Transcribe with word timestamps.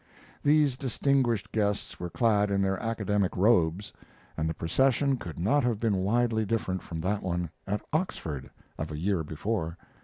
These 0.41 0.77
distinguished 0.77 1.51
guests 1.51 1.99
were 1.99 2.09
clad 2.09 2.49
in 2.49 2.63
their 2.63 2.79
academic 2.81 3.37
robes, 3.37 3.93
and 4.35 4.49
the 4.49 4.55
procession 4.55 5.15
could 5.15 5.37
not 5.37 5.63
have 5.63 5.77
been 5.79 5.97
widely 5.97 6.43
different 6.43 6.81
from 6.81 7.01
that 7.01 7.21
one 7.21 7.51
at 7.67 7.85
Oxford 7.93 8.49
of 8.79 8.91
a 8.91 8.97
year 8.97 9.23
before. 9.23 9.77